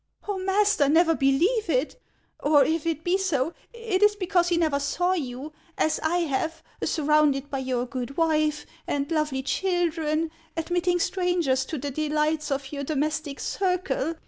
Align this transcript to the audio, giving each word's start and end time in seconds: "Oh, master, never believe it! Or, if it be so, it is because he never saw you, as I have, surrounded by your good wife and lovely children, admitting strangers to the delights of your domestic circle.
"Oh, 0.27 0.39
master, 0.39 0.89
never 0.89 1.13
believe 1.13 1.69
it! 1.69 2.01
Or, 2.39 2.65
if 2.65 2.87
it 2.87 3.03
be 3.03 3.19
so, 3.19 3.53
it 3.71 4.01
is 4.01 4.15
because 4.15 4.47
he 4.49 4.57
never 4.57 4.79
saw 4.79 5.13
you, 5.13 5.53
as 5.77 5.99
I 6.01 6.21
have, 6.21 6.63
surrounded 6.83 7.51
by 7.51 7.59
your 7.59 7.85
good 7.85 8.17
wife 8.17 8.65
and 8.87 9.11
lovely 9.11 9.43
children, 9.43 10.31
admitting 10.57 10.97
strangers 10.97 11.65
to 11.65 11.77
the 11.77 11.91
delights 11.91 12.49
of 12.49 12.71
your 12.71 12.83
domestic 12.83 13.39
circle. 13.39 14.15